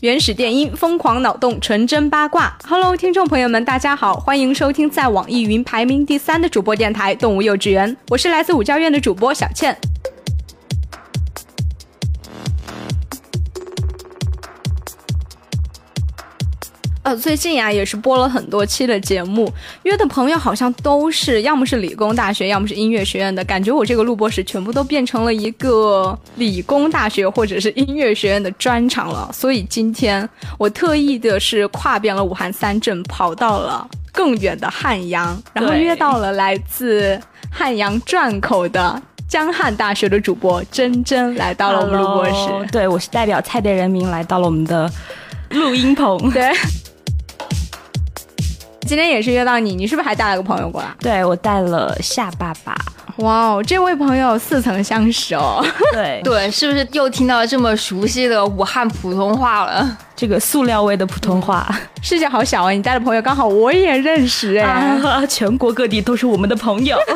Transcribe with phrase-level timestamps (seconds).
[0.00, 2.56] 原始电音，疯狂脑洞，纯真八卦。
[2.66, 9.76] Hello，听众朋友们，大家好，欢迎收听在网易云排名第三的主播电台《动物幼稚园》，我是来自五教院的主播小倩。
[17.10, 29.28] 呃，最近啊，也是播了很多期的节目，约的朋友好像都是要么是理工大学，要么是音乐学院的，感觉我这个录播室全部都变成了一个理工大学或者是音乐学院的专场了。
[29.32, 37.20] 所以今天我特意的是跨遍了武汉三镇，跑到了更远的汉阳，然后约到了来自
[37.50, 42.70] 汉阳转口的江汉大学的主播珍珍来到了我们录播室。
[42.70, 44.88] 对，我是代表蔡甸人民来到了我们的
[45.50, 46.16] 录音棚。
[46.30, 46.52] 对。
[48.86, 50.88] 今天也是约到你，你是不是还带了个朋友过来？
[50.98, 52.74] 对，我带了夏爸爸。
[53.16, 55.64] 哇哦，这位朋友似曾相识哦。
[55.92, 59.98] 对对，是不是又听到这么熟悉的武汉普通话了？
[60.16, 61.68] 这个塑料味的普通话，
[62.02, 62.70] 世界好小啊！
[62.70, 64.98] 你带的朋友刚好我也认识哎，
[65.28, 66.96] 全国各地都是我们的朋友。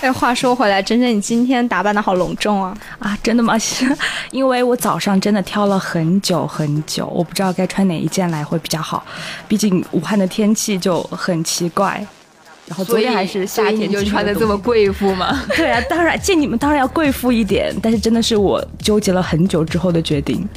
[0.02, 2.74] 哎，话说回来，珍珍，你今天打扮的好隆重啊！
[2.98, 3.54] 啊，真的吗？
[4.32, 9.04] 因为我早上真的挑了很久很久，我不知道该穿哪一件来会比较好。
[9.46, 12.02] 毕竟武汉的天气就很奇怪，
[12.66, 15.42] 然后昨天还是夏天，就穿的这么贵妇吗？
[15.54, 20.48] 对啊，当然见你们当然要贵妇一点，但是真的是我纠结了很久之后的决定。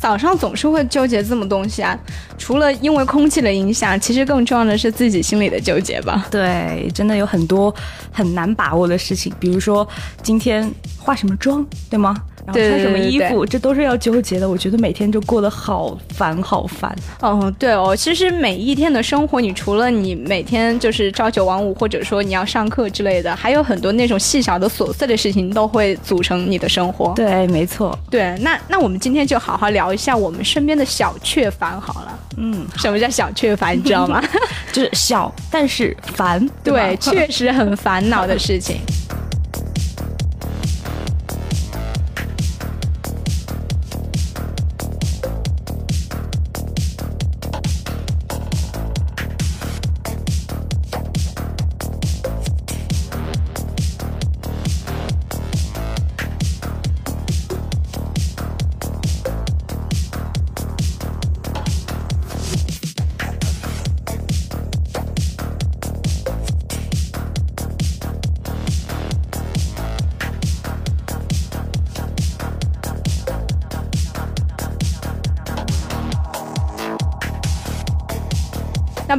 [0.00, 1.96] 早上总是会纠结这么东西啊，
[2.38, 6.26] 除了因为空气的影响，其实更重要的是自己心里的纠结吧。
[6.30, 7.72] 对，真的有很多
[8.10, 9.86] 很难把握的事情，比如说
[10.22, 10.68] 今天
[10.98, 12.16] 化什么妆，对吗？
[12.46, 14.48] 然后穿什么衣服，这都是要纠结的。
[14.48, 16.94] 我觉得每天就过得好烦，好烦。
[17.20, 27.12] 哦，对哦，其实每一天的生活，你除了你每天就是朝九晚五，或者说你要上课之类的，还有很多那种细小的琐碎的事情都会组成你的生活。
[27.14, 27.96] 对，没错。
[28.10, 32.18] 对，那那我们今天就好好聊一下我们身边的小雀烦好了。
[32.36, 33.76] 嗯， 什么叫小雀烦？
[33.76, 34.22] 你知道吗？
[34.72, 36.48] 就是小，但是烦。
[36.64, 38.76] 对，确实很烦恼的事情。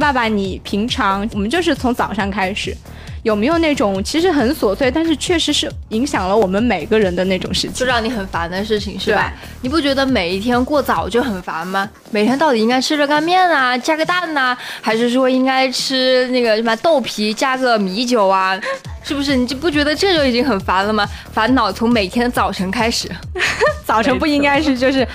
[0.02, 2.76] 爸爸，你平常我们就是从早上开始，
[3.22, 9.32] 有没有那种其实很琐碎，但是确实是影响了我们每个人的那种事情，就让你很烦的事情，是吧？
[9.60, 11.88] 你不觉得每一天过早就很烦吗？
[12.10, 18.60] 每天到底应该吃热干面啊，加个蛋呐，还是说应该吃那个什么豆皮加个米酒啊？
[19.04, 19.36] 是不是？
[19.36, 21.08] 你就不觉得这就已经很烦了吗？
[21.32, 23.08] 烦恼从每天的早晨开始，
[23.86, 25.06] 早晨不应该是就是。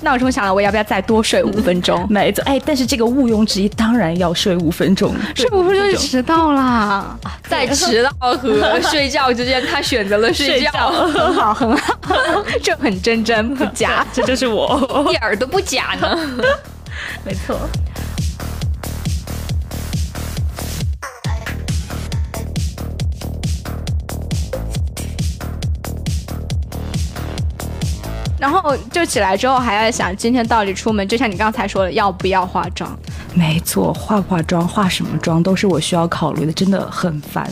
[0.00, 2.06] 闹钟响了，我要不要再多睡五分钟？
[2.08, 5.14] 没错，哎，但是这个毋庸置疑，当然要睡五分钟。
[5.34, 7.18] 睡五分钟就迟到啦！
[7.48, 11.94] 在迟到和睡觉之间，他选择了睡觉，很好，很好，
[12.62, 16.18] 这很真真不假， 这就是我， 一点儿都不假呢。
[17.24, 17.58] 没错。
[28.38, 32.96] 然后就起来之后还要想今天到底出门，就像你刚才说的，要不要化妆？
[33.34, 37.50] 没错，化不化妆、化什么妆都是我需要考虑的，真的很烦。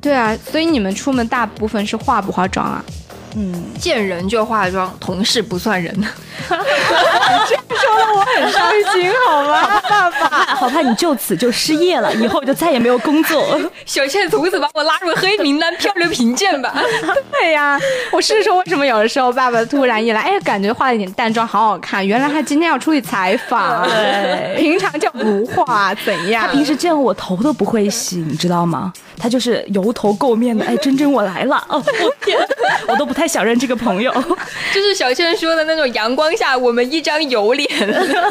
[0.00, 2.84] 对啊，所以你们出门大部分是化不化妆啊？
[3.36, 5.94] 嗯，见人就化妆，同事不算人。
[6.48, 10.49] 这得我很伤心，好吗，爸爸？
[10.60, 13.58] 好怕你就此就失业了，以后就再也没有工作。
[13.86, 16.74] 小倩从此把我拉入黑名单，漂流贫贱吧。
[17.32, 17.80] 对呀，
[18.12, 22.06] 我是说为什么有的时候爸爸突然一来，哎，感觉化了一点淡妆，好好看。
[22.06, 26.42] 原来他今天要出去采访， 对平常就不化，怎样？
[26.46, 28.92] 他平时见我头都不会洗，你知道吗？
[29.20, 30.64] 他就是油头垢面的。
[30.64, 32.38] 哎，真真我来了，哦，我天，
[32.88, 34.10] 我都不太想认这个朋友。
[34.72, 37.68] 就是小倩说的那种阳光下我们一张油脸，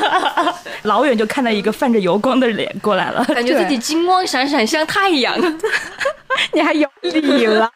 [0.83, 5.38] 老远就看到一个泛着油光的脸过来了，感觉自己金光闪闪像太阳。
[6.53, 7.69] 你还有理了。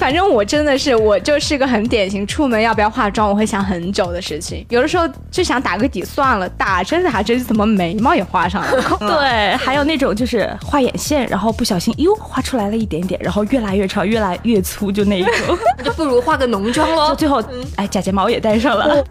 [0.00, 4.64] 反正我真的是，我就是个很典型，出门要不要化妆，我会想很久的事情。
[4.70, 8.82] 有的时候就想打个底算了，打真的还真怎么眉毛也画上了。
[8.98, 17.10] 对，还有那种就是画眼线，然后不小心哟画出来了一点点，然后越来越长，越来越粗，就那一种， 就不如画个浓妆喽。
[17.10, 17.44] 就最后，
[17.76, 19.04] 哎，假睫毛也戴上了。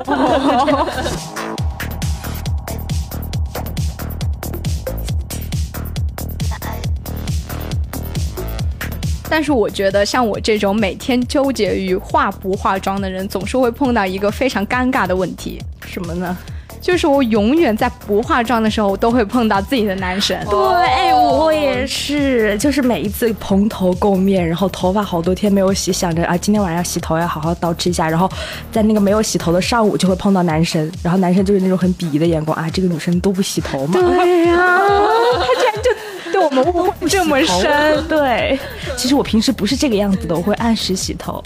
[9.30, 16.36] 但是我觉得，像我这种每天纠结于化不化妆的人，总是会碰到一个非常尴尬的问题，什么呢？
[16.82, 20.40] 就是我永远在不化妆的时候，我都会碰到自己的男神。
[20.50, 28.32] 对，我也是，就是每一次蓬头垢面，然后头发好多天没有洗，想着啊，今天晚上要洗头，要好好捯饬一下，然后
[28.72, 34.00] 在那个没有洗头的上午，就会碰到男神，然后男神就是那种很鄙夷的眼光啊，这个女生都不洗头吗？
[34.00, 34.56] 对呀，
[35.38, 35.99] 他居然就。
[36.40, 38.58] 对我们误会这么深，对，
[38.96, 41.44] 其实我平时不是这个样子的，我会按时洗头，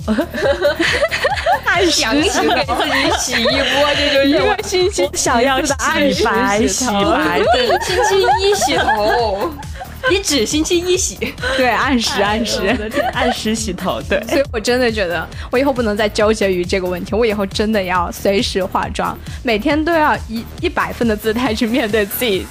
[1.66, 5.74] 按时洗给自己洗一波，这就是一个星期想要洗
[6.24, 9.52] 白洗白，对，星期一洗头。
[10.12, 11.18] 你只星期一洗，
[11.56, 14.22] 对，按时按时按时洗头，对。
[14.28, 22.46] 所以我真的觉得，我以后不能再纠结于这个问题，我以后真的要随时化妆，每天都要一一百分的姿态去面对自己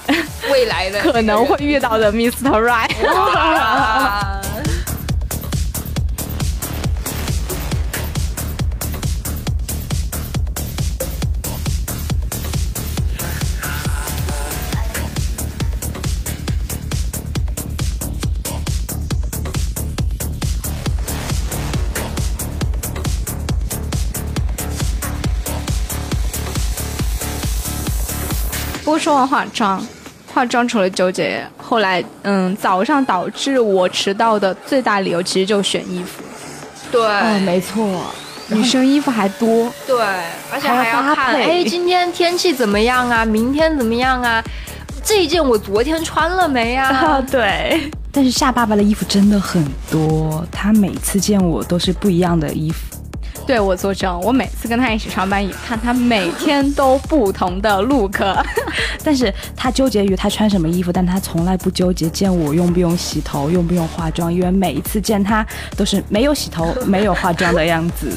[0.51, 2.31] 未来的 可能会遇到的 Mr.
[2.59, 2.91] Right。
[28.93, 29.83] 过说完化妆，
[30.31, 36.21] 化妆除了纠结，后来嗯，早上导致我迟到的最大理由其实就选衣服。
[36.91, 38.05] 对，没错，
[38.49, 39.67] 女生衣服还多。
[39.87, 39.97] 对，
[40.51, 43.25] 而且还要看，哎，今天天气怎么样啊？
[43.25, 44.43] 明天怎么样啊？
[45.03, 47.19] 这一件我昨天穿了没啊？
[47.31, 47.89] 对。
[48.11, 52.92] 但是夏爸爸的衣服真的很多，他每次见我都是不一样的衣服。
[53.45, 58.19] 对我作证，我每次跟他一起上班，也看他每天都不同的 look。
[59.03, 65.45] 但是他纠结于他穿什么衣服，但他从来不纠结见我用不用洗头，用不用化妆，因为每一次见他
[65.75, 68.09] 都是没有洗头、 没有化妆的样子。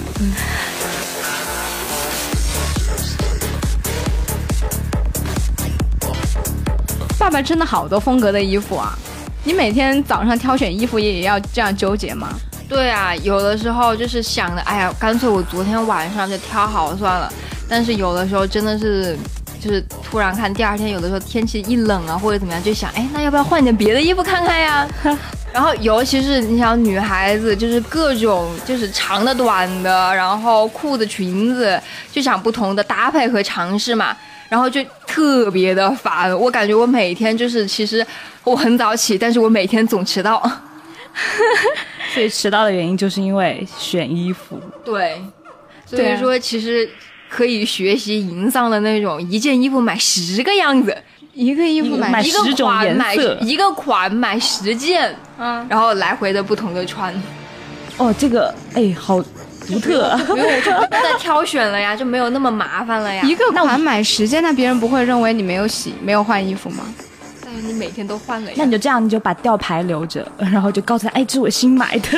[7.19, 8.97] 爸爸真的好多风格的衣服啊！
[9.43, 12.29] 你每天早上挑选衣服也要这样纠结吗？
[12.69, 17.33] 对啊，有的时候就是想着，哎呀，干脆我昨天晚上就挑好算了。
[17.69, 19.17] 但是有的时候真的是，
[19.61, 24.89] 就是突然看第二天，有的时候天气一冷啊，或者怎么样，就想，哎，那要不要换点别的衣服看看呀？
[25.53, 31.81] 然后尤其是你想女孩子，就是各种就是长的、短的，然后裤子、裙子，
[32.13, 34.17] 就想不同的搭配和尝试嘛。
[34.49, 38.07] 然后就特别的烦，我感觉我每天就是，其实
[38.45, 40.41] 我很早起，但是我每天总迟到。
[42.17, 44.59] 所以迟到的原因就是因为选衣服。
[44.83, 45.21] 对，
[45.85, 46.89] 所以说其实
[47.29, 50.97] 可以学习银桑的那种，一件衣服买十个样子，
[51.35, 57.15] 一个衣服买十种颜色，一个款买十件，嗯，然后来回的不同的穿。
[57.99, 59.23] 哦，这个哎，好
[59.67, 60.47] 独特，不用
[60.91, 63.23] 再 挑选了呀，就没有那么麻烦了呀。
[63.25, 66.83] 一个款买十件，那别人不会认为你没有洗、没有换衣服吗？
[67.61, 72.09] 你每天都换了，那你就这样，你就把吊牌留着， 然后就告诉他，哎，这是我新买的，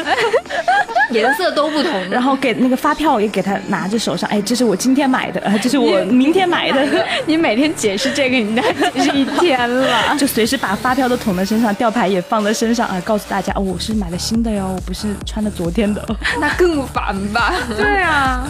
[1.11, 7.07] 颜色都不同，然后给那个发票也给他拿着手上，哎，这是我今天买的， 这是我明天买的。
[7.26, 16.04] 你每天解释这个，你那解释一天了，就随时把发票都捅在身上，吊牌也放在身上啊，告诉大家，哦，我是买了新的哟，我不是穿的昨天的。
[16.40, 17.54] 那更烦吧？
[17.76, 18.47] 对啊。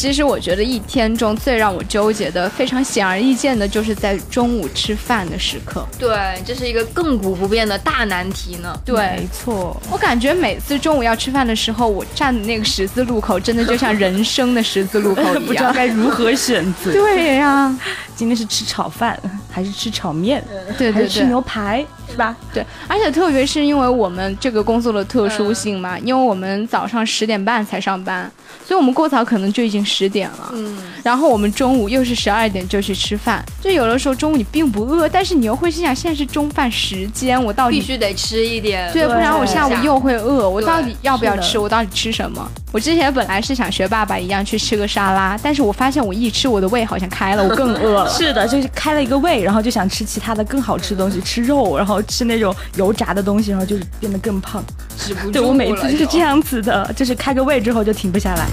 [0.00, 5.86] 其实我觉得一天中最让我纠结的、非常显而易见的，就是在中午吃饭的时刻。
[5.98, 8.74] 对，这是一个亘古不变的大难题呢。
[8.82, 9.78] 对没，错。
[9.90, 15.74] 我感觉每次中午要吃饭的时候，我站的那个十字路口，真的就像人生的十字路口一 不知道样。
[15.74, 16.90] 该如何选择。
[16.96, 17.70] 对呀、
[18.16, 20.42] 今天是吃炒饭还是吃炒面，
[20.78, 21.28] 对还是吃对对对。
[21.28, 22.36] 牛排，是吧？
[22.52, 28.30] 对，而且特别是因为我们这个工作的特殊性嘛，因为我们早上十点半才上班，
[28.66, 30.50] 所以我们过早可能就已经十点了。
[30.54, 38.92] 嗯，然后我们中午又是十二点就去吃饭，就有的时候中午你并不饿，但是你又会心想，现在是中饭时间，我到底必须得吃一点。
[38.92, 41.58] 对，不然我下午又会饿，我到底要不要吃？
[41.58, 42.46] 我到底吃什么？
[42.72, 48.10] 我之前本来是想学爸爸一样去吃个沙拉，但是我发现我一吃我的胃好像开了，我更饿了。
[48.14, 54.64] 是的，就是开了一个胃，然后就想吃其他的更好吃的东西，吃肉，然后吃那种油炸的东西，然后就是变得更胖。
[54.96, 56.20] 止不住对我每次就是这。
[56.20, 58.46] 样子的，就是开个胃之后就停不下来。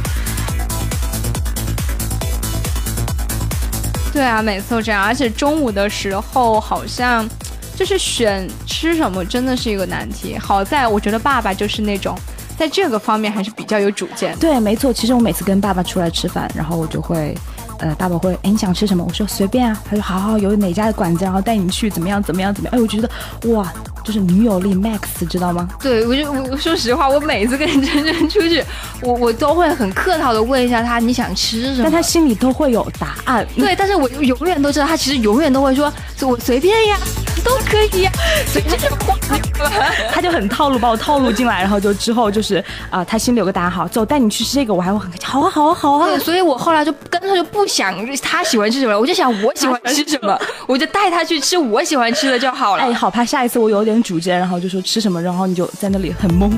[4.13, 7.27] 对啊，每次都这样，而且中午的时候好像
[7.75, 10.37] 就是选吃什么真的是一个难题。
[10.37, 12.17] 好在我觉得爸爸就是那种
[12.57, 14.37] 在这个方面还是比较有主见的。
[14.37, 14.93] 对，没错。
[14.93, 17.37] 其实我每次跟爸爸出来吃饭，然后我就会，
[17.79, 19.03] 呃，大宝会，哎，你想吃什么？
[19.03, 19.81] 我说随便啊。
[19.85, 22.77] 他说好好，有哪家的馆子，然后带你去，怎么样，怎么样，怎么样？
[22.77, 23.09] 哎，我觉得
[23.53, 23.71] 哇，
[24.07, 25.67] 就是女友力 max，知道吗？
[25.81, 28.63] 对，我就我说实话，我每次跟真真出去，
[29.01, 31.83] 我我都会很客套的问一下他你想吃什么。
[31.83, 33.45] 但他心里都会有答案。
[33.57, 36.97] 对，但是我永远都知道，他其实永远都会说，我随便呀，
[37.43, 38.11] 都可以呀。
[40.09, 46.19] 他就很套路，把我套路进来，然后就之后就是啊、他心里有个答案，好，走，带你去吃这个，我还会很好啊，好啊，好啊对，。
[46.19, 52.83] 所以我后来就跟他就不想他喜欢吃什么，我就想我喜欢吃什么，我就带他去吃我喜欢吃的就好了。
[52.83, 56.51] 哎，好怕下一次我有点主见，然后就说吃什么，然后你就在那里很懵。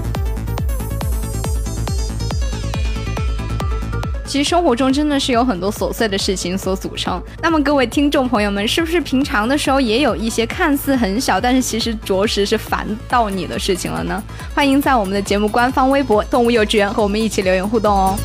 [4.26, 7.20] 其实生活中真的是有很多琐碎的事情所组成。
[7.42, 14.24] 那么各位听众朋友们，是不是平常的时候也有一些看似很小，但是其实着实是烦到你的事情了呢？
[14.54, 18.16] 欢迎在我们的节目官方微博“动物幼稚园”和我们一起留言互动哦。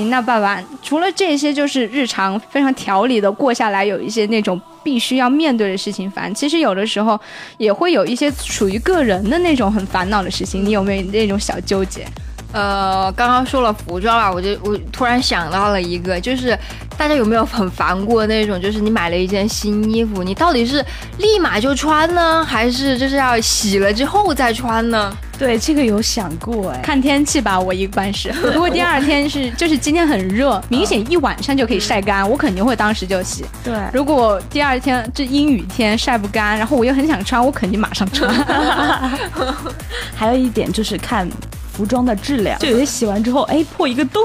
[0.00, 6.34] 那爸爸，除了这些，就是日常非常调理的过下来，有一些那种必须要面对的事情烦。
[6.34, 7.18] 其实有的时候
[7.58, 12.06] 也会有一些属于个人的那种很烦恼的事情，你有没有那种小纠结？
[12.52, 16.56] 呃，刚刚说了服装吧，我就我突然想到了一个，就是
[16.98, 20.84] 大家有没有很烦过那种，就是你买了一件新衣服，你到底是
[21.18, 25.16] 立马就穿呢，还是就是要洗了之后再穿呢？
[25.38, 26.80] 对，这个有想过哎。
[26.82, 28.28] 看天气吧，我一般是。
[28.54, 33.44] 如果第二天是，就是今天很热，明显一晚上就可以晒干，我肯定会当时就洗。
[33.64, 38.32] 对，如果第二天这阴雨天晒不干，然后我又很想穿，我肯定马上穿。
[40.14, 41.28] 还有一点就是看
[41.72, 44.22] 服装的质量，就有些洗完之后，哎，破一个洞，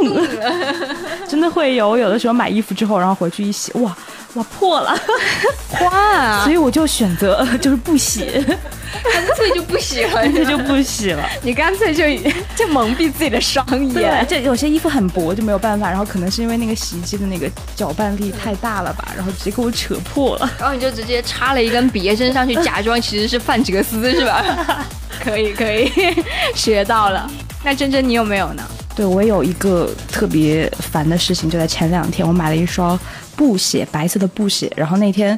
[1.27, 1.97] 真的会有。
[1.97, 3.95] 有的时候买衣服之后，然后回去一洗，哇
[4.33, 4.95] 哇破了，
[5.81, 8.21] 哇所以我就选择 就是不洗，
[9.03, 10.27] 干脆就不洗了。
[10.29, 11.27] 这就不洗了。
[11.41, 12.03] 你干脆就
[12.55, 14.25] 就蒙蔽自己的双对，眼。
[14.27, 20.51] 这有些衣服很薄就没有办法，然后可能是因为那个洗衣机的那个搅拌力太大了吧，然后直接给我扯破了。
[20.59, 24.85] 然后你就直接插了一根别针上去，假装其实是范哲斯，是吧？
[25.27, 25.91] 可以可以，
[26.55, 27.29] 学到了。
[27.61, 28.63] 那珍珍，你有没有呢？
[28.95, 32.97] 对我有一个特别烦的事情，就在前两天，我买了一双
[33.35, 35.37] 布鞋，白色的布鞋，然后那天。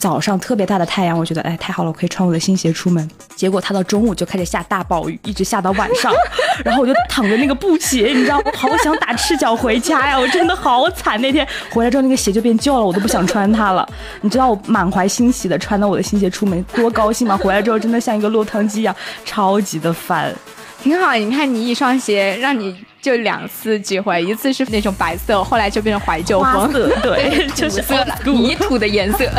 [0.00, 3.06] 早上特别大的太阳，我觉得哎太好了，我可以穿我的新鞋出门。
[3.36, 6.10] 结果它到中午就开始下大暴雨，一直下到晚上，
[6.64, 11.20] 然后我就躺着那个布鞋，你知道，我好想打赤脚回家呀，我真的好惨。
[11.20, 13.86] 那天回来之后，那个鞋就变旧了，我都不想穿它了。
[14.22, 17.36] 你知道我满怀欣喜的穿到我的新鞋出门，多高兴吗？
[17.36, 20.34] 回来之后真的像一个落汤鸡一样，超级的烦。
[20.82, 26.72] 挺好，你看你一双鞋让你就两次机会，一次是那种白色，后来就变成怀旧风。
[27.02, 29.30] 对， 就是了， 泥土的颜色。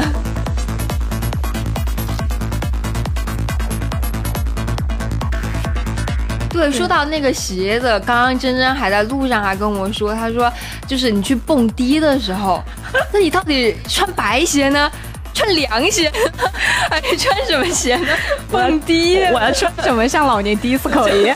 [6.62, 10.52] 对，说到那个鞋子，刚刚珍珍还在路上还跟我说，她说
[10.88, 12.64] 就是你去蹦迪的时候，
[13.12, 14.92] 那你到底穿白鞋呢，
[15.34, 16.12] 穿穿凉鞋，
[16.88, 18.10] 还是穿什么鞋呢？
[18.52, 21.36] 蹦迪，我要穿什么像老年迪斯科一样？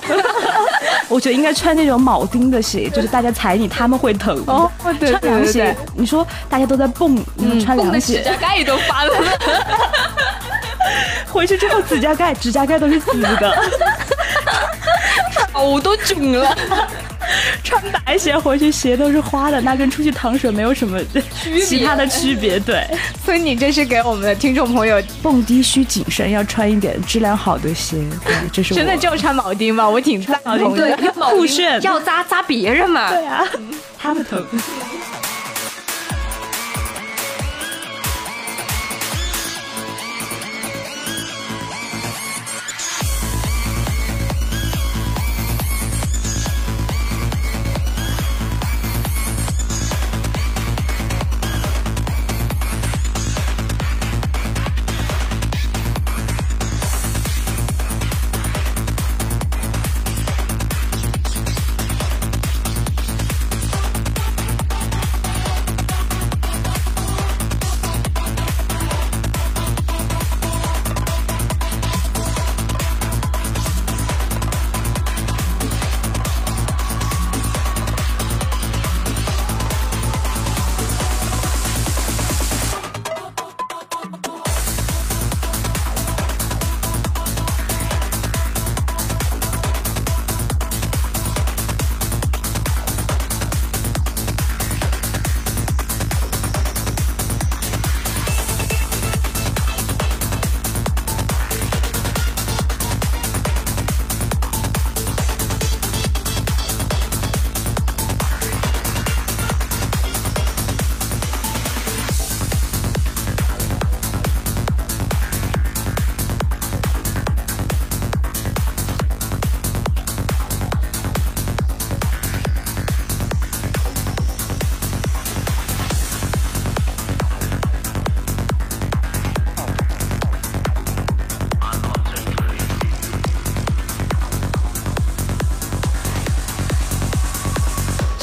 [1.10, 4.44] 我觉得应该穿那种铆钉的鞋，就是大家踩你他们会疼。
[4.46, 9.14] 哦，对穿凉鞋，你说大家都在蹦，你们穿凉鞋，指甲盖都翻了。
[11.32, 13.58] 回去之后指甲盖，指甲盖都是死的，
[15.56, 16.54] 好多肿了。
[17.64, 21.00] 穿白鞋回去，鞋都是花的，那跟出去淌水没有什么
[21.66, 22.60] 其他的区别。
[22.60, 22.86] 对，
[23.24, 27.98] 所以你这是给我们的听众朋友蹦迪需谨慎，要穿一点质量好的鞋。
[28.26, 29.90] 对，这是真的就穿铆钉吗？
[29.90, 33.10] 我挺赞同的，酷炫，要扎扎别人嘛。
[33.10, 33.44] 对啊，
[33.98, 34.46] 他们疼。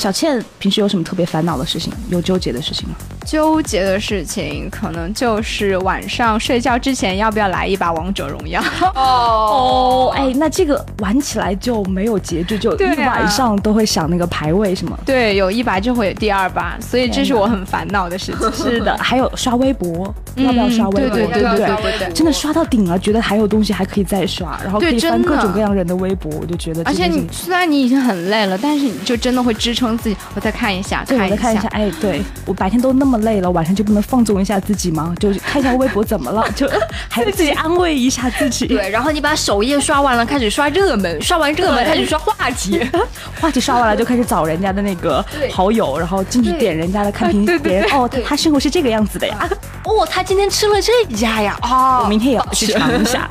[0.03, 1.93] 小倩平时有什么特别烦恼的事情？
[2.11, 2.97] 有纠结的事情吗？
[3.33, 8.63] 纠结的事情可能就是晚上睡觉之前要不要来一把王者荣耀？
[8.95, 14.99] 哦， 哎，那这个玩起来就没有节制，就一晚上都会想那个排位是吗？
[15.07, 18.53] 对，有一把就会有第二把，所以这是我很烦恼的事情。
[18.53, 21.17] 是的， 还有刷微博，要不要刷微博？
[21.17, 26.83] 对对对对对，真的刷到顶了，觉得还有东西还可以再刷，然后可以翻各种各样人的微博，我就觉得。
[26.85, 35.15] 而且你虽然你已经很累了，但是你就真的会支撑自己，我再看一下，看一下，哎，对我白天都那么累了，晚上就不能放纵一下自己吗？
[35.19, 36.71] 就看一下微博怎么了， 就
[37.09, 38.67] 还自己安慰一下自己。
[38.67, 42.81] 对，然后你把首页刷完了，开始刷热门，刷完热门开始刷话题，
[43.41, 49.49] 话题刷完了就开始找人家的那个好友，然后进去点人家的看评别人哦，他他生活是这个样子的呀，
[49.85, 53.29] 哦，他今天吃了这家呀，哦，我明天也要去尝一下。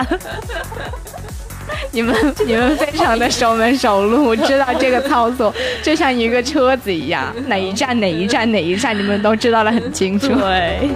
[1.91, 2.15] 你们
[2.45, 10.27] 你们非常的熟门熟路，知道这个操作 就像一个车子一样，哪一站哪一站哪一站，你们都知道的很清楚。
[10.27, 10.89] 对。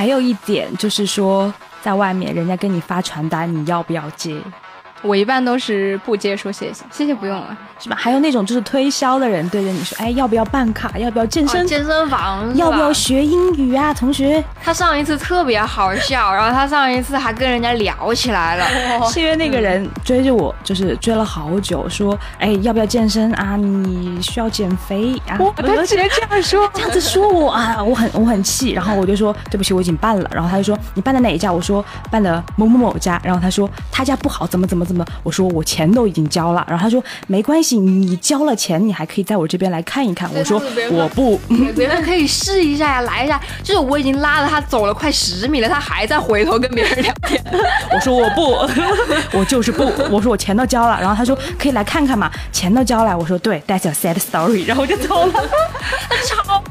[0.00, 4.40] 还有一点就是说，在外面人家给你发传单，你要不要接？
[5.02, 7.54] 我一般都是不接，说谢谢，谢谢不用了。
[7.80, 7.96] 是吧？
[7.98, 10.98] 还有那种就是推销的人对着你说：“哎，要不要办卡？
[10.98, 12.54] 要不要健身健身房？
[12.56, 18.66] 要不要学英语啊，同学？”他上一次特别好笑，然后他上一次还跟人家聊起来了，
[19.10, 23.56] 是因为那个人追着我，就是追了好久，说：“哎，要不要健身啊？
[23.56, 41.40] 你需要减肥啊？”他直接这样说，这样子说我啊，我很我很气，然后我就说：“对不起，我已经办了。”然后他就说：“你办的哪一家？”我说：“办的某某某家。”然后他说：“他家不好，怎么怎么怎么？”我说：“我钱都已经交了。”然后他说：“没关系，你交了。”钱你还可以在我这边来看一看，我说我不，
[41.74, 43.40] 别人可以试一下呀，来一下。
[43.62, 47.42] 就是我已经拉着他走了快十米了，他还在回头跟别人聊天。
[47.90, 48.52] 我说我不，
[49.38, 49.84] 我就是不。
[50.10, 53.16] 我说我钱都交了，然后他说可以来看看嘛，钱都交了。
[53.16, 55.32] 我说对，That's a sad story，然后我就走了。
[56.26, 56.62] 超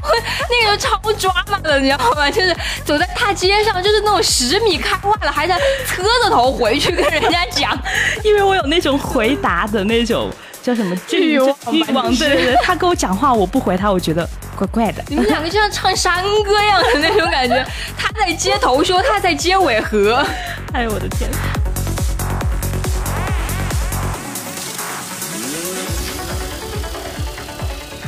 [0.48, 2.30] 那个超抓马的，你知道吗？
[2.30, 7.76] 就是走在大街上，就是那种十米开外了，还在侧着头回去跟人家讲，
[8.22, 10.30] 因为我有那种回答的那种。
[10.62, 15.02] 叫什么欲望欲王，对对对，他跟我讲话我不回他，我觉得怪怪的。
[15.08, 17.64] 你们两个就像唱山歌一样的那种感觉，
[17.96, 20.24] 他在接头说，他在接尾和。
[20.72, 21.28] 哎呦我的天！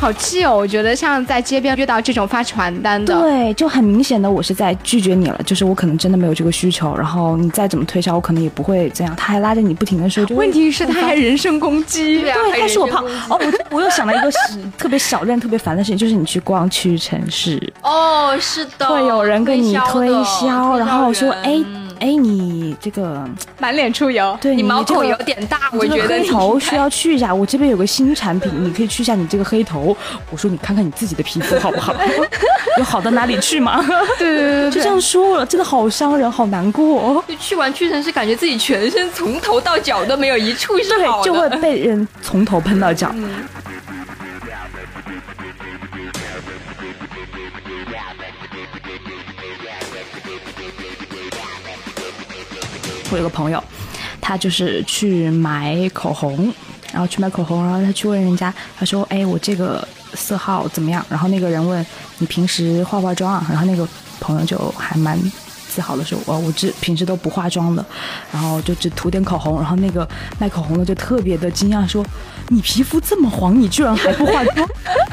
[0.02, 0.56] 好气哦！
[0.56, 9.14] 我觉得像在街边遇到这种发传单的，对，就很明显的我是在拒绝你了，就是我可能真的没有这个需求，然后你再怎么推销，我可能也不会这样。
[9.14, 14.30] 他还拉着你不停的说， 问题是他还人身攻击，对啊， 对，他说我胖哦，我我又想到一个
[14.76, 21.64] 特别小但特别烦的事情，就是你去逛屈臣氏，哦，是的，会有人跟你推推销，然后说，哎人
[22.02, 23.24] 哎，你这个
[23.60, 24.36] 满脸出油。
[24.40, 29.96] 对你毛孔有点大，你这个我觉得黑头需要去一下，我这边有个新产品，你可以去一下你这个黑头。
[30.28, 31.94] 我说你看看你自己的皮肤好不好？
[32.78, 33.80] 有好到哪里去吗？
[34.18, 37.22] 对对对就这样说了，真的好伤人，好难过。
[37.28, 43.14] 就去完屈臣氏，感觉自己全身从头到脚都没有一处是好的，就会被人从头喷到脚。
[53.12, 53.62] 我有个朋友，
[54.22, 56.51] 他就是去买口红，
[56.90, 61.85] 然后去买口红，然后他去问人家，他说：“哎，我这个色号怎么样？”然后那个人问
[62.16, 63.87] ：“你平时化不化妆啊？”然后那个
[64.18, 65.20] 朋友就还蛮
[65.68, 67.85] 自豪的说：“我我这平时都不化妆的，
[68.33, 72.03] 然后就只涂点口红。”然后那个卖口红的就特别的惊讶说
[72.48, 74.66] ：“你皮肤这么黄，你居然还不化妆？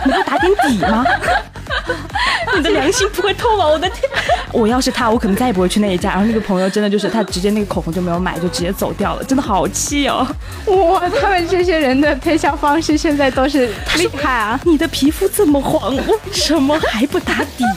[0.06, 1.04] 你不打点底吗？
[2.58, 3.68] 你的良心不会痛吗？
[3.68, 4.10] 我的天！
[4.52, 6.10] 我要是他，我可能再也不会去那一家。
[6.10, 10.26] 然后那个朋友真的就是他直接那个口红就没有买，就直接走掉了，真的好气哦！
[10.66, 14.60] 哇，他们这些人的推销方式现在都是厉害啊！
[14.66, 17.64] 你的皮肤这么黄，为什么还不打底？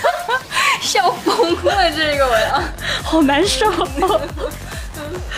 [0.80, 2.62] 笑疯了，这个我要。
[3.02, 3.70] 好难受、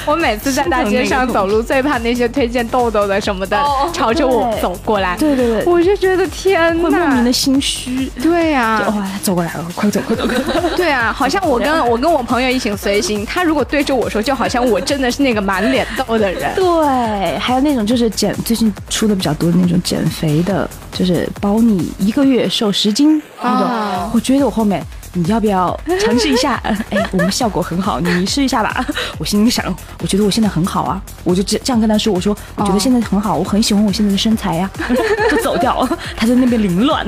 [0.06, 8.10] 我每次在大街上走路，最怕那些推荐痘痘的什么的哦朝着我走过来，对对对，我就觉得天会莫名的，心虚。
[8.22, 10.76] 对呀、哇，他走过来了，快走快走快走！
[10.76, 16.54] 对啊，好像我跟 我跟我朋友一起随行，他如果对着我说，就好像我真的是那个满脸痘的人。
[16.54, 23.68] 对，还有那种就是减，最近出的比较多的那种减肥的，就是包你一个月瘦十斤那种。
[23.68, 26.58] 啊我觉得我后面你要不要尝试一下？
[26.64, 28.84] 呃 哎，我们效果很好，你试一下吧。
[29.18, 29.64] 我心里想，
[30.00, 34.70] 我觉得我现在很好啊，我就这这样跟他说，我说我觉得现在很好，我很喜欢我现在的身材呀、
[35.30, 35.98] 就走掉了。
[36.16, 37.06] 他在那边凌乱，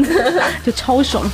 [0.65, 1.25] 就超爽。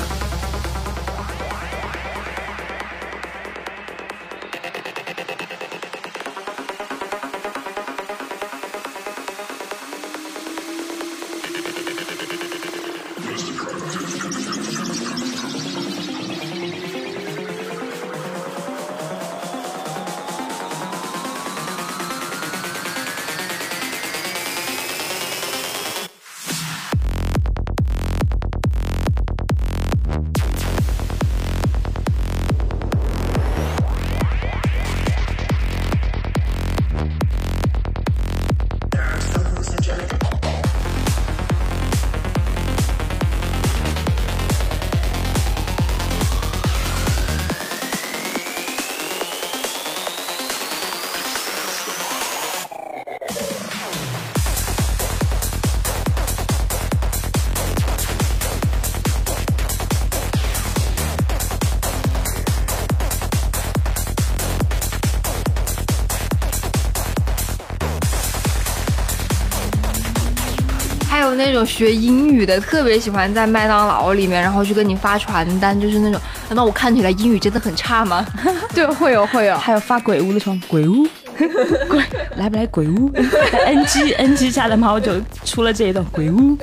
[71.81, 78.23] 学英语的，特别喜欢在麦当劳里面，然后去跟你发传单，就是那种，难道我看起来英语真的很差吗？
[78.75, 79.57] 对，会有会有。
[79.57, 81.07] 还有发鬼屋的时候，鬼屋，
[81.89, 82.03] 鬼
[82.37, 83.11] 来不来鬼屋？
[83.65, 85.13] NG NG 下来嘛，我就
[85.47, 86.55] 出了这一段鬼屋，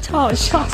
[0.00, 0.64] 超好笑。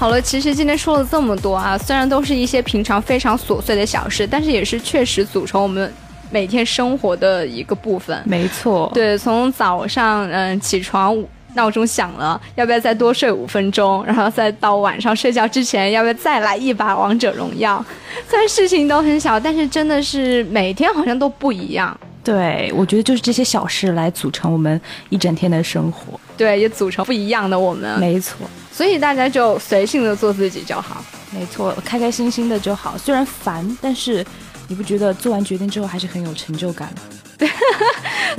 [0.00, 5.92] 好了，其实今天说了这么多啊，虽然都是一些平常非常琐碎的小事，但是也是确实组成我们
[6.30, 8.18] 每天生活的一个部分。
[8.24, 11.14] 没错，对，从早上嗯起床
[11.52, 14.02] 闹钟响了，要不要再多睡五分钟？
[14.06, 17.84] 然后再到晚上睡觉之前，要不要再来一把王者荣耀？
[18.26, 21.94] 虽然事情都很小，但是真的是每天好像都不一样。
[22.24, 26.18] 对，我觉得就是这些小事来组成我们一整天的生活。
[26.38, 31.04] 对，也组成不一样的我们，没错，所以大家就随性的做自己就好。
[31.30, 32.96] 没错，开开心心的就好。
[32.98, 34.24] 虽然烦，但是
[34.68, 36.92] 你不觉得做完决定之后还是很有成就感？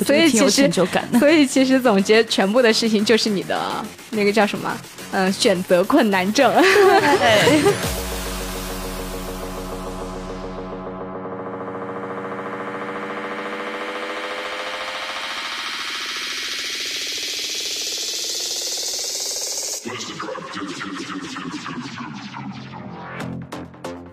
[0.06, 1.08] 所以挺有其实成就感。
[1.20, 4.78] 所以其实总结全部的事情就是你的那个叫什么？
[5.12, 6.54] 嗯，选择困难症。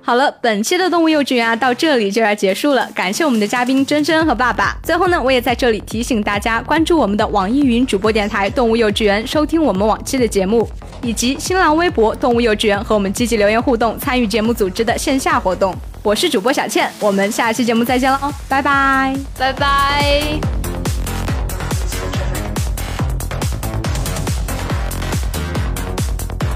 [0.09, 2.89] 好了，本期的动物幼稚园啊，到这里就要结束了。
[2.95, 4.75] 感谢我们的嘉宾珍珍和爸爸。
[4.83, 10.67] 最后呢，我也在这里提醒大家，关注我们的网易云主播电台“动物幼稚园”，收听我们往期的节目，
[11.03, 15.77] 以及新浪微博“动物幼稚园”和我们积极留言互动，参与节目组织的线下活动。
[16.03, 19.15] 我是主播小倩，我们下期节目再见喽，拜拜。
[19.37, 20.23] 拜拜。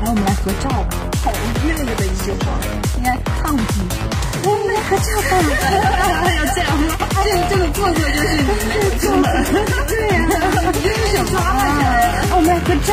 [0.01, 0.89] 来，我们来合照吧。
[1.23, 1.31] 好
[1.69, 2.59] 那个的一句话，
[4.45, 5.33] 我们来合照吧。
[6.37, 6.85] 要这样吗？
[7.23, 8.45] 这个这个做作就是你，
[9.89, 10.17] 对呀、
[10.73, 11.47] 你就是想抓啊！
[12.35, 12.91] 我们来合照。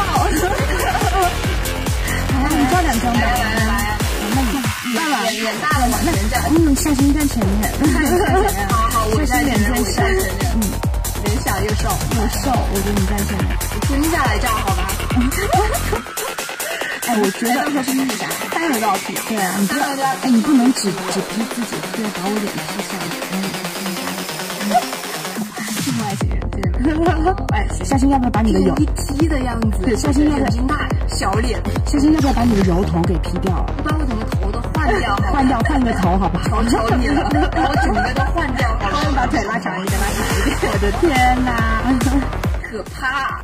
[2.40, 3.18] 来，你照两张吧。
[3.20, 3.72] 来来来。
[4.36, 4.48] 那你
[4.96, 5.94] 爸爸脸大了嘛？
[6.04, 6.08] 那
[6.50, 7.50] 嗯，下身站前面。
[8.70, 10.30] 好好，我站前面，我站前面。
[10.54, 10.62] 嗯，
[11.24, 11.84] 脸小又瘦
[12.16, 13.48] 又瘦，我觉得你站前面。
[13.74, 14.82] 我蹲下来照好吧？
[17.10, 19.18] 哎，我觉得到时候是那啥，三个照片。
[19.28, 24.78] 对啊，你不要，哎，你不能只只 P 自己，不要把我脸 P 下来，然后你 P 下来。
[25.82, 27.34] 这么外星人，真的。
[27.50, 29.82] 哎，夏青要不要把你的油一 P 的样子？
[29.84, 31.60] 对，夏青要不要眼睛大，小脸？
[31.88, 33.74] 夏青要不要把你的油头给 P 掉了？
[33.84, 36.42] 把我整个头都换掉，换掉，换个头，好吧？
[36.46, 39.12] 求求你了， 把我整个都换掉，好吧？
[39.16, 40.60] 把腿拉长一点，拉长一点。
[40.62, 41.82] 我的天哪，
[42.70, 43.42] 可怕！